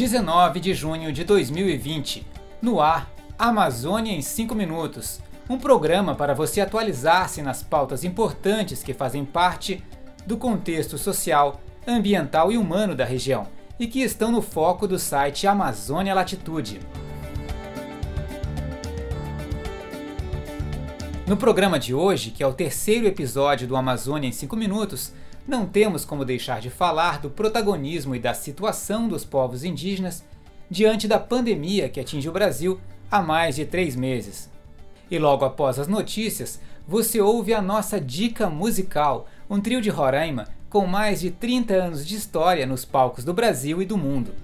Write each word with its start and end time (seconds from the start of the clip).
19 0.00 0.60
de 0.60 0.72
junho 0.72 1.12
de 1.12 1.24
2020. 1.24 2.26
No 2.62 2.80
ar, 2.80 3.12
Amazônia 3.38 4.14
em 4.14 4.22
5 4.22 4.54
minutos. 4.54 5.20
Um 5.46 5.58
programa 5.58 6.14
para 6.14 6.32
você 6.32 6.62
atualizar-se 6.62 7.42
nas 7.42 7.62
pautas 7.62 8.02
importantes 8.02 8.82
que 8.82 8.94
fazem 8.94 9.26
parte 9.26 9.84
do 10.24 10.38
contexto 10.38 10.96
social, 10.96 11.60
ambiental 11.86 12.50
e 12.50 12.56
humano 12.56 12.94
da 12.94 13.04
região 13.04 13.46
e 13.78 13.86
que 13.86 14.00
estão 14.00 14.32
no 14.32 14.40
foco 14.40 14.88
do 14.88 14.98
site 14.98 15.46
Amazônia 15.46 16.14
Latitude. 16.14 16.80
No 21.30 21.36
programa 21.36 21.78
de 21.78 21.94
hoje, 21.94 22.32
que 22.32 22.42
é 22.42 22.46
o 22.48 22.52
terceiro 22.52 23.06
episódio 23.06 23.68
do 23.68 23.76
Amazônia 23.76 24.26
em 24.26 24.32
5 24.32 24.56
minutos, 24.56 25.12
não 25.46 25.64
temos 25.64 26.04
como 26.04 26.24
deixar 26.24 26.60
de 26.60 26.70
falar 26.70 27.20
do 27.20 27.30
protagonismo 27.30 28.16
e 28.16 28.18
da 28.18 28.34
situação 28.34 29.06
dos 29.06 29.24
povos 29.24 29.62
indígenas 29.62 30.24
diante 30.68 31.06
da 31.06 31.20
pandemia 31.20 31.88
que 31.88 32.00
atinge 32.00 32.28
o 32.28 32.32
Brasil 32.32 32.80
há 33.08 33.22
mais 33.22 33.54
de 33.54 33.64
três 33.64 33.94
meses. 33.94 34.50
E 35.08 35.20
logo 35.20 35.44
após 35.44 35.78
as 35.78 35.86
notícias, 35.86 36.60
você 36.84 37.20
ouve 37.20 37.54
a 37.54 37.62
nossa 37.62 38.00
dica 38.00 38.50
musical, 38.50 39.28
um 39.48 39.60
trio 39.60 39.80
de 39.80 39.88
Roraima 39.88 40.48
com 40.68 40.84
mais 40.84 41.20
de 41.20 41.30
30 41.30 41.74
anos 41.74 42.04
de 42.04 42.16
história 42.16 42.66
nos 42.66 42.84
palcos 42.84 43.22
do 43.22 43.32
Brasil 43.32 43.80
e 43.80 43.84
do 43.84 43.96
mundo. 43.96 44.34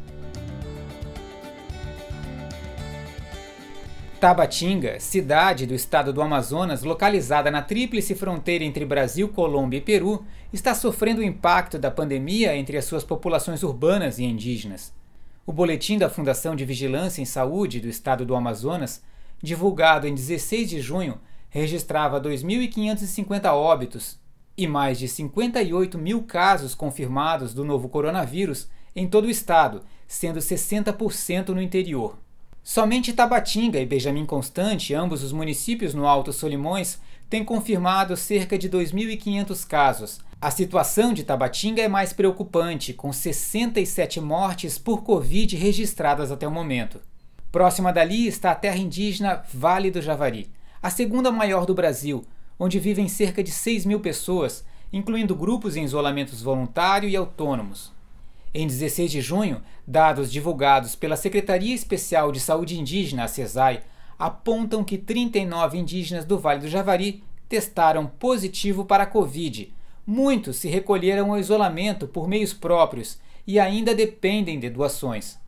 Tabatinga, 4.21 4.99
cidade 4.99 5.67
do 5.67 5.75
estado 5.75 6.11
do 6.11 6.23
Amazonas, 6.23 6.83
localizada 6.83 7.51
na 7.51 7.61
tríplice 7.61 8.15
fronteira 8.15 8.65
entre 8.65 8.87
Brasil, 8.87 9.29
Colômbia 9.29 9.77
e 9.77 9.83
Peru, 9.83 10.25
está 10.51 10.75
sofrendo 10.75 11.21
o 11.21 11.25
impacto 11.25 11.79
da 11.79 11.91
pandemia 11.91 12.57
entre 12.57 12.79
as 12.79 12.87
suas 12.87 13.05
populações 13.05 13.63
urbanas 13.63 14.19
e 14.19 14.25
indígenas. 14.25 14.95
O 15.45 15.53
boletim 15.53 15.99
da 15.99 16.09
Fundação 16.09 16.57
de 16.57 16.65
Vigilância 16.65 17.21
em 17.21 17.27
Saúde 17.27 17.79
do 17.79 17.89
estado 17.89 18.25
do 18.25 18.35
Amazonas, 18.35 19.03
divulgado 19.43 20.09
em 20.09 20.15
16 20.15 20.71
de 20.71 20.81
junho, 20.81 21.21
registrava 21.51 22.19
2.550 22.19 23.53
óbitos 23.53 24.19
e 24.57 24.67
mais 24.67 24.99
de 24.99 25.09
58 25.09 25.99
mil 25.99 26.23
casos 26.23 26.75
confirmados 26.75 27.53
do 27.53 27.67
novo 27.67 27.91
coronavírus 27.91 28.67
em 28.95 29.07
todo 29.07 29.27
o 29.27 29.31
estado, 29.31 29.83
sendo 30.09 30.39
60% 30.39 31.49
no 31.51 31.61
interior. 31.61 32.17
Somente 32.69 33.13
Tabatinga 33.13 33.79
e 33.79 33.87
Benjamin 33.87 34.27
Constante, 34.27 34.93
ambos 34.93 35.23
os 35.23 35.31
municípios 35.31 35.95
no 35.95 36.05
Alto 36.05 36.33
Solimões, 36.33 36.99
têm 37.31 37.45
confirmado 37.45 38.17
cerca 38.17 38.59
de 38.59 38.69
2.500 38.69 39.65
casos. 39.65 40.19
A 40.41 40.51
situação 40.51 41.13
de 41.13 41.23
Tabatinga 41.23 41.81
é 41.81 41.87
mais 41.87 42.13
preocupante, 42.13 42.93
com 42.93 43.13
67 43.13 44.21
mortes 44.21 44.79
por 44.79 45.05
Covid 45.05 45.55
registradas 45.55 46.33
até 46.33 46.45
o 46.49 46.51
momento. 46.51 47.01
Próxima 47.53 47.93
dali 47.93 48.27
está 48.27 48.51
a 48.51 48.57
terra 48.57 48.79
indígena 48.79 49.45
Vale 49.55 49.93
do 49.93 50.03
Javari, 50.03 50.51
a 50.83 50.91
segunda 50.91 51.31
maior 51.31 51.67
do 51.67 51.75
Brasil, 51.75 52.25
onde 52.59 52.81
vivem 52.81 53.07
cerca 53.07 53.45
de 53.45 53.53
6 53.53 53.87
mil 53.87 54.01
pessoas, 54.01 54.65
incluindo 54.93 55.37
grupos 55.37 55.77
em 55.77 55.85
isolamento 55.85 56.35
voluntário 56.35 57.09
e 57.09 57.15
autônomos. 57.15 57.95
Em 58.59 58.67
16 58.67 59.11
de 59.11 59.21
junho, 59.21 59.61
dados 59.87 60.33
divulgados 60.33 60.95
pela 60.95 61.15
Secretaria 61.15 61.75
Especial 61.75 62.33
de 62.33 62.41
Saúde 62.41 62.81
Indígena, 62.81 63.25
a 63.25 63.29
CESAI, 63.29 63.83
apontam 64.19 64.83
que 64.83 64.97
39 64.97 65.77
indígenas 65.77 66.25
do 66.25 66.39
Vale 66.39 66.61
do 66.61 66.67
Javari 66.67 67.23
testaram 67.51 68.07
positivo 68.07 68.87
para 68.87 69.03
a 69.03 69.07
Covid. 69.07 69.75
Muitos 70.07 70.57
se 70.57 70.71
recolheram 70.71 71.33
ao 71.33 71.39
isolamento 71.39 72.09
por 72.09 72.27
meios 72.27 72.55
próprios 72.55 73.21
e 73.47 73.61
ainda 73.61 73.95
dependem 73.95 74.59
de 74.59 74.71
doações. 74.71 75.39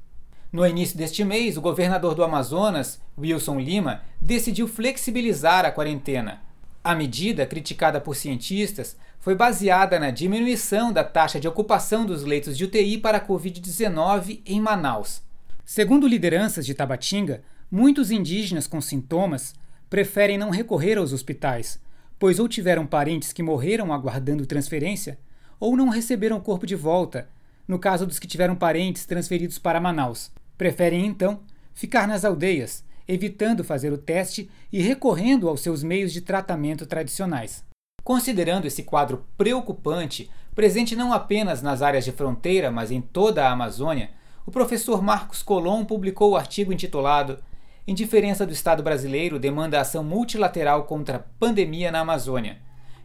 No 0.52 0.66
início 0.66 0.98
deste 0.98 1.24
mês, 1.24 1.56
o 1.56 1.62
governador 1.62 2.14
do 2.14 2.22
Amazonas, 2.22 3.00
Wilson 3.18 3.58
Lima, 3.58 4.02
decidiu 4.20 4.68
flexibilizar 4.68 5.64
a 5.64 5.72
quarentena. 5.72 6.42
A 6.84 6.94
medida, 6.94 7.46
criticada 7.46 8.02
por 8.02 8.14
cientistas, 8.14 8.98
foi 9.28 9.34
baseada 9.34 10.00
na 10.00 10.10
diminuição 10.10 10.90
da 10.90 11.04
taxa 11.04 11.38
de 11.38 11.46
ocupação 11.46 12.06
dos 12.06 12.24
leitos 12.24 12.56
de 12.56 12.64
UTI 12.64 12.96
para 12.96 13.18
a 13.18 13.20
Covid-19 13.20 14.40
em 14.46 14.58
Manaus. 14.58 15.20
Segundo 15.66 16.08
lideranças 16.08 16.64
de 16.64 16.72
Tabatinga, 16.72 17.42
muitos 17.70 18.10
indígenas 18.10 18.66
com 18.66 18.80
sintomas 18.80 19.54
preferem 19.90 20.38
não 20.38 20.48
recorrer 20.48 20.96
aos 20.96 21.12
hospitais, 21.12 21.78
pois 22.18 22.38
ou 22.38 22.48
tiveram 22.48 22.86
parentes 22.86 23.30
que 23.30 23.42
morreram 23.42 23.92
aguardando 23.92 24.46
transferência, 24.46 25.18
ou 25.60 25.76
não 25.76 25.90
receberam 25.90 26.38
o 26.38 26.42
corpo 26.42 26.66
de 26.66 26.74
volta, 26.74 27.28
no 27.68 27.78
caso 27.78 28.06
dos 28.06 28.18
que 28.18 28.26
tiveram 28.26 28.56
parentes 28.56 29.04
transferidos 29.04 29.58
para 29.58 29.78
Manaus. 29.78 30.32
Preferem 30.56 31.04
então 31.04 31.40
ficar 31.74 32.08
nas 32.08 32.24
aldeias, 32.24 32.82
evitando 33.06 33.62
fazer 33.62 33.92
o 33.92 33.98
teste 33.98 34.48
e 34.72 34.80
recorrendo 34.80 35.50
aos 35.50 35.60
seus 35.60 35.82
meios 35.82 36.14
de 36.14 36.22
tratamento 36.22 36.86
tradicionais. 36.86 37.67
Considerando 38.08 38.64
esse 38.64 38.84
quadro 38.84 39.26
preocupante, 39.36 40.30
presente 40.54 40.96
não 40.96 41.12
apenas 41.12 41.60
nas 41.60 41.82
áreas 41.82 42.06
de 42.06 42.10
fronteira, 42.10 42.70
mas 42.70 42.90
em 42.90 43.02
toda 43.02 43.44
a 43.44 43.52
Amazônia, 43.52 44.08
o 44.46 44.50
professor 44.50 45.02
Marcos 45.02 45.42
Colom 45.42 45.84
publicou 45.84 46.30
o 46.30 46.36
artigo 46.38 46.72
intitulado 46.72 47.38
Indiferença 47.86 48.46
do 48.46 48.52
Estado 48.54 48.82
brasileiro 48.82 49.38
demanda 49.38 49.78
ação 49.78 50.02
multilateral 50.02 50.84
contra 50.84 51.16
a 51.16 51.22
pandemia 51.38 51.92
na 51.92 52.00
Amazônia, 52.00 52.56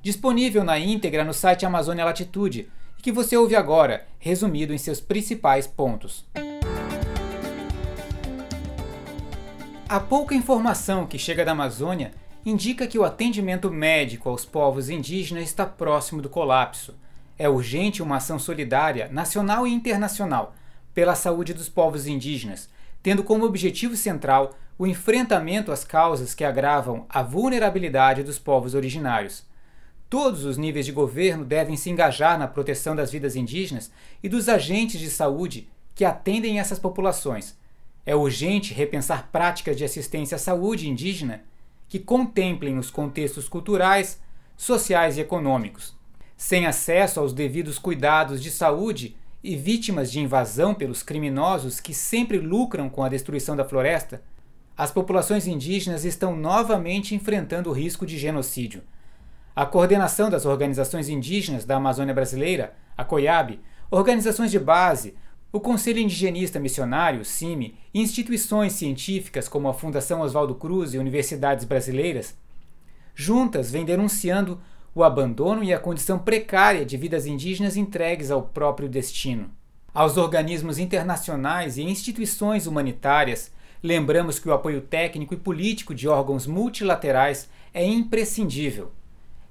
disponível 0.02 0.64
na 0.64 0.80
íntegra 0.80 1.26
no 1.26 1.34
site 1.34 1.66
Amazônia 1.66 2.06
Latitude, 2.06 2.72
e 2.98 3.02
que 3.02 3.12
você 3.12 3.36
ouve 3.36 3.58
agora, 3.58 4.08
resumido 4.20 4.74
em 4.74 4.78
seus 4.78 5.02
principais 5.02 5.68
pontos. 5.68 6.26
A 9.90 10.00
pouca 10.00 10.34
informação 10.34 11.06
que 11.06 11.20
chega 11.20 11.44
da 11.44 11.52
Amazônia 11.52 12.14
indica 12.46 12.88
que 12.88 12.98
o 12.98 13.04
atendimento 13.04 13.72
médico 13.72 14.30
aos 14.30 14.46
povos 14.46 14.90
indígenas 14.90 15.44
está 15.46 15.66
próximo 15.66 16.22
do 16.22 16.30
colapso. 16.30 16.96
É 17.38 17.48
urgente 17.50 18.04
uma 18.04 18.18
ação 18.18 18.38
solidária, 18.38 19.10
nacional 19.12 19.66
e 19.66 19.74
internacional, 19.74 20.56
pela 20.94 21.16
saúde 21.16 21.54
dos 21.54 21.70
povos 21.70 22.06
indígenas, 22.06 22.70
tendo 23.02 23.24
como 23.24 23.46
objetivo 23.46 23.96
central 23.96 24.56
o 24.78 24.86
enfrentamento 24.86 25.72
às 25.72 25.84
causas 25.84 26.34
que 26.34 26.44
agravam 26.44 27.06
a 27.10 27.24
vulnerabilidade 27.24 28.24
dos 28.24 28.40
povos 28.40 28.74
originários. 28.74 29.46
Todos 30.10 30.46
os 30.46 30.58
níveis 30.58 30.86
de 30.86 30.92
governo 30.92 31.44
devem 31.44 31.76
se 31.76 31.90
engajar 31.90 32.38
na 32.38 32.48
proteção 32.48 32.96
das 32.96 33.12
vidas 33.12 33.36
indígenas 33.36 33.92
e 34.22 34.30
dos 34.30 34.48
agentes 34.48 35.00
de 35.00 35.10
saúde 35.10 35.70
que 35.96 36.06
atendem 36.06 36.60
essas 36.60 36.78
populações 36.78 37.58
é 38.06 38.16
urgente 38.16 38.74
repensar 38.74 39.30
práticas 39.32 39.78
de 39.78 39.86
assistência 39.86 40.36
à 40.36 40.40
saúde 40.40 40.90
indígena 40.90 41.44
que 41.94 42.00
contemplem 42.00 42.80
os 42.80 42.90
contextos 42.90 43.48
culturais, 43.48 44.20
sociais 44.58 45.16
e 45.16 45.22
econômicos. 45.22 45.96
Sem 46.36 46.66
acesso 46.66 47.20
aos 47.20 47.34
devidos 47.34 47.78
cuidados 47.78 48.42
de 48.42 48.50
saúde 48.50 49.16
e 49.44 49.56
vítimas 49.56 50.12
de 50.12 50.20
invasão 50.20 50.74
pelos 50.74 51.04
criminosos 51.04 51.80
que 51.80 51.94
sempre 51.94 52.40
lucram 52.40 52.90
com 52.90 53.04
a 53.04 53.10
destruição 53.10 53.56
da 53.56 53.64
floresta, 53.64 54.24
as 54.76 54.90
populações 54.90 55.46
indígenas 55.46 56.04
estão 56.04 56.36
novamente 56.36 57.14
enfrentando 57.14 57.70
o 57.70 57.74
risco 57.74 58.08
de 58.08 58.18
genocídio. 58.18 58.82
A 59.56 59.64
coordenação 59.64 60.32
das 60.32 60.48
organizações 60.48 61.10
indígenas 61.10 61.64
da 61.64 61.76
Amazônia 61.76 62.16
Brasileira, 62.16 62.74
a 62.98 63.04
COIAB, 63.04 63.60
organizações 63.92 64.50
de 64.50 64.58
base, 64.58 65.14
o 65.54 65.60
Conselho 65.60 66.00
Indigenista 66.00 66.60
Missionário, 66.60 67.24
CIMI, 67.24 67.76
e 67.94 68.02
instituições 68.02 68.74
científicas 68.74 69.48
como 69.48 69.68
a 69.68 69.74
Fundação 69.74 70.22
Oswaldo 70.22 70.56
Cruz 70.56 70.96
e 70.96 70.98
universidades 70.98 71.64
brasileiras, 71.64 72.36
juntas 73.14 73.70
vêm 73.70 73.86
denunciando 73.86 74.60
o 74.96 75.04
abandono 75.04 75.64
e 75.64 75.72
a 75.72 75.78
condição 75.78 76.18
precária 76.18 76.84
de 76.84 76.98
vidas 76.98 77.28
indígenas 77.28 77.78
entregues 77.78 78.32
ao 78.32 78.42
próprio 78.42 78.90
destino. 78.90 79.52
Aos 79.94 80.18
organismos 80.18 80.80
internacionais 80.80 81.78
e 81.78 81.84
instituições 81.84 82.66
humanitárias, 82.66 83.52
lembramos 83.84 84.40
que 84.40 84.50
o 84.50 84.54
apoio 84.54 84.82
técnico 84.82 85.36
e 85.36 85.38
político 85.38 85.94
de 85.94 86.08
órgãos 86.08 86.48
multilaterais 86.48 87.48
é 87.72 87.86
imprescindível. 87.86 88.92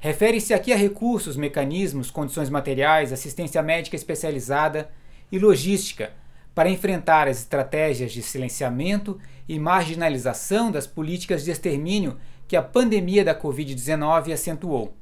Refere-se 0.00 0.52
aqui 0.52 0.72
a 0.72 0.76
recursos, 0.76 1.36
mecanismos, 1.36 2.10
condições 2.10 2.50
materiais, 2.50 3.12
assistência 3.12 3.62
médica 3.62 3.94
especializada 3.94 4.90
e 5.32 5.38
logística 5.38 6.12
para 6.54 6.68
enfrentar 6.68 7.26
as 7.26 7.38
estratégias 7.38 8.12
de 8.12 8.22
silenciamento 8.22 9.18
e 9.48 9.58
marginalização 9.58 10.70
das 10.70 10.86
políticas 10.86 11.42
de 11.44 11.50
extermínio 11.50 12.18
que 12.46 12.54
a 12.54 12.62
pandemia 12.62 13.24
da 13.24 13.34
Covid-19 13.34 14.32
acentuou. 14.32 14.94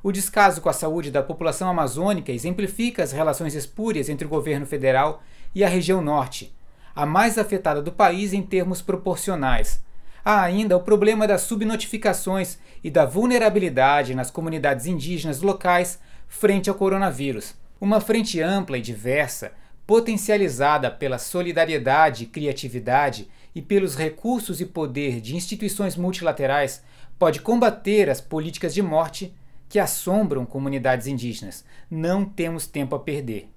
O 0.00 0.12
descaso 0.12 0.60
com 0.60 0.68
a 0.68 0.72
saúde 0.72 1.10
da 1.10 1.22
população 1.22 1.68
amazônica 1.68 2.30
exemplifica 2.30 3.02
as 3.02 3.10
relações 3.10 3.54
espúrias 3.56 4.08
entre 4.08 4.26
o 4.26 4.30
governo 4.30 4.64
federal 4.64 5.22
e 5.52 5.64
a 5.64 5.68
região 5.68 6.00
norte, 6.00 6.54
a 6.94 7.04
mais 7.04 7.36
afetada 7.36 7.82
do 7.82 7.90
país 7.90 8.32
em 8.32 8.42
termos 8.42 8.80
proporcionais. 8.80 9.82
Há 10.24 10.42
ainda 10.42 10.76
o 10.76 10.82
problema 10.82 11.26
das 11.26 11.42
subnotificações 11.42 12.58
e 12.84 12.90
da 12.90 13.04
vulnerabilidade 13.04 14.14
nas 14.14 14.30
comunidades 14.30 14.86
indígenas 14.86 15.42
locais 15.42 15.98
frente 16.28 16.70
ao 16.70 16.76
coronavírus. 16.76 17.56
Uma 17.80 18.00
frente 18.00 18.40
ampla 18.40 18.76
e 18.76 18.80
diversa 18.82 19.52
potencializada 19.86 20.90
pela 20.90 21.16
solidariedade, 21.16 22.26
criatividade 22.26 23.26
e 23.54 23.62
pelos 23.62 23.96
recursos 23.96 24.60
e 24.60 24.66
poder 24.66 25.18
de 25.18 25.34
instituições 25.34 25.96
multilaterais, 25.96 26.82
pode 27.18 27.40
combater 27.40 28.10
as 28.10 28.20
políticas 28.20 28.74
de 28.74 28.82
morte 28.82 29.34
que 29.66 29.78
assombram 29.78 30.44
comunidades 30.44 31.06
indígenas. 31.06 31.64
Não 31.90 32.24
temos 32.24 32.66
tempo 32.66 32.94
a 32.96 32.98
perder. 32.98 33.48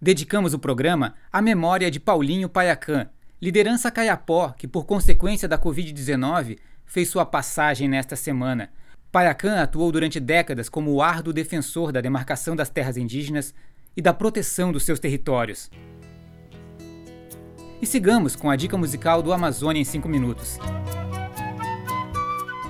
Dedicamos 0.00 0.52
o 0.52 0.58
programa 0.58 1.14
à 1.32 1.40
memória 1.40 1.90
de 1.90 1.98
Paulinho 1.98 2.50
Paiacan, 2.50 3.08
liderança 3.40 3.90
caiapó 3.90 4.50
que, 4.50 4.68
por 4.68 4.84
consequência 4.84 5.48
da 5.48 5.56
Covid-19, 5.56 6.58
fez 6.84 7.08
sua 7.08 7.24
passagem 7.24 7.88
nesta 7.88 8.14
semana. 8.14 8.70
Paiacan 9.12 9.60
atuou 9.60 9.92
durante 9.92 10.18
décadas 10.18 10.70
como 10.70 10.90
o 10.90 11.02
árduo 11.02 11.34
defensor 11.34 11.92
da 11.92 12.00
demarcação 12.00 12.56
das 12.56 12.70
terras 12.70 12.96
indígenas 12.96 13.54
e 13.94 14.00
da 14.00 14.14
proteção 14.14 14.72
dos 14.72 14.84
seus 14.84 14.98
territórios. 14.98 15.70
E 17.82 17.84
sigamos 17.84 18.34
com 18.34 18.48
a 18.48 18.56
dica 18.56 18.78
musical 18.78 19.22
do 19.22 19.30
Amazônia 19.30 19.82
em 19.82 19.84
5 19.84 20.08
minutos. 20.08 20.56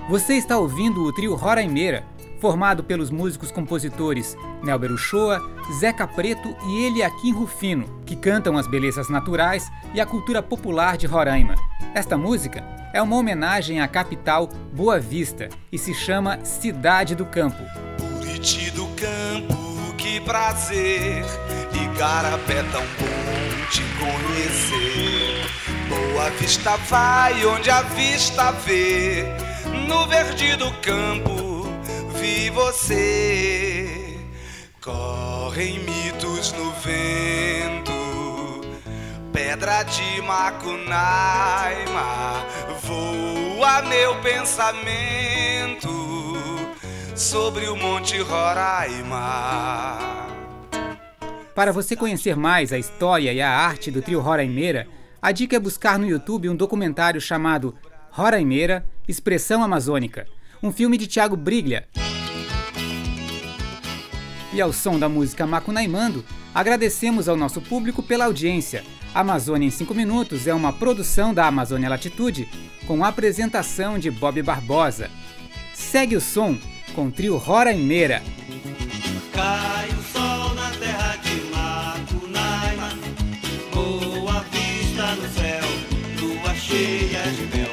Você 0.09 0.35
está 0.35 0.59
ouvindo 0.59 1.05
o 1.05 1.13
trio 1.13 1.37
Roraima, 1.37 2.03
formado 2.43 2.83
pelos 2.83 3.09
músicos 3.09 3.53
compositores 3.53 4.37
Nelber 4.65 4.91
Uchoa, 4.91 5.41
Zeca 5.79 6.09
Preto 6.09 6.57
e 6.67 6.87
Eliakim 6.87 7.33
Rufino, 7.33 8.03
que 8.05 8.17
cantam 8.17 8.59
as 8.59 8.67
belezas 8.67 9.09
naturais 9.09 9.71
e 9.95 10.01
a 10.01 10.07
cultura 10.07 10.43
popular 10.43 10.97
de 10.97 11.07
Roraima. 11.07 11.55
Esta 11.95 12.19
música 12.19 12.65
é 12.93 13.01
uma 13.01 13.15
homenagem 13.15 13.81
à 13.81 13.87
capital 13.87 14.49
Boa 14.73 14.99
Vista 14.99 15.51
e 15.71 15.79
se 15.79 15.95
chama 15.95 16.45
Cidade 16.45 17.15
do 17.15 17.25
Campo. 17.25 17.63
Buriti 18.01 18.73
do 18.73 18.89
Campo, 18.89 19.95
que 19.97 20.21
prazer, 20.23 21.25
Igarapé 21.73 22.65
tão 22.73 22.83
bom 22.83 23.67
te 23.71 23.83
conhecer. 24.01 25.47
Boa 25.89 26.29
Vista 26.31 26.77
vai 26.89 27.47
onde 27.47 27.71
a 27.71 27.83
vista 27.83 28.51
vê, 28.51 29.27
no 29.87 30.09
verde 30.09 30.57
do 30.57 30.73
campo 30.81 31.52
vi 32.43 32.51
você. 32.51 34.19
Correm 34.81 35.79
mitos 35.81 36.53
no 36.53 36.73
vento 36.73 37.93
pedra 39.33 39.83
de 39.85 40.21
Macunaima, 40.23 40.75
voa 42.83 43.83
meu 43.83 44.21
pensamento 44.21 45.89
sobre 47.15 47.69
o 47.69 47.77
Monte 47.77 48.19
Roraima. 48.19 49.99
Para 51.55 51.73
você 51.73 51.95
conhecer 51.95 52.37
mais 52.37 52.73
a 52.73 52.79
história 52.79 53.33
e 53.33 53.41
a 53.41 53.51
arte 53.51 53.91
do 53.91 54.03
trio 54.03 54.21
Roraimeira, 54.21 54.89
a 55.21 55.31
dica 55.33 55.55
é 55.57 55.61
buscar 55.61 55.99
no 55.99 56.07
YouTube 56.07 56.49
um 56.49 56.57
documentário 56.57 57.21
chamado 57.21 57.75
Roraimeira 58.11 58.85
Expressão 59.07 59.63
Amazônica, 59.63 60.27
um 60.63 60.73
filme 60.73 60.99
de 60.99 61.07
Tiago 61.07 61.37
Briglia. 61.37 61.87
E 64.53 64.61
ao 64.61 64.73
som 64.73 64.99
da 64.99 65.09
música 65.09 65.47
Macunaimando, 65.47 66.25
agradecemos 66.55 67.29
ao 67.29 67.37
nosso 67.37 67.61
público 67.61 68.03
pela 68.03 68.27
audiência. 68.27 68.85
Amazônia 69.15 69.67
em 69.67 69.71
5 69.71 69.95
Minutos 69.95 70.47
é 70.47 70.53
uma 70.53 70.73
produção 70.73 71.33
da 71.33 71.47
Amazônia 71.47 71.89
Latitude, 71.89 72.47
com 72.87 73.03
apresentação 73.05 73.99
de 73.99 74.11
Bob 74.11 74.43
Barbosa. 74.43 75.11
Segue 75.73 76.17
o 76.17 76.21
som 76.21 76.57
com 76.95 77.07
o 77.07 77.11
trio 77.11 77.37
Roraima. 77.39 78.23
Cai 79.33 79.89
o 79.89 80.03
sol 80.13 80.55
na 80.55 80.71
terra 80.71 81.17
de 81.17 81.41
boa 83.75 84.45
vista 84.51 85.15
no 85.15 85.29
céu, 85.33 85.65
lua 86.21 86.55
cheia 86.55 87.23
de 87.33 87.57
mel. 87.57 87.73